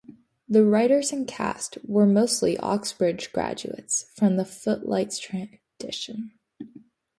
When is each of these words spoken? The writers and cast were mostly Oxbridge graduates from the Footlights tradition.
The 0.49 0.65
writers 0.65 1.11
and 1.11 1.27
cast 1.27 1.77
were 1.83 2.07
mostly 2.07 2.57
Oxbridge 2.57 3.31
graduates 3.31 4.09
from 4.15 4.35
the 4.35 4.45
Footlights 4.45 5.19
tradition. 5.19 6.31